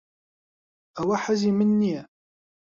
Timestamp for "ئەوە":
0.97-1.15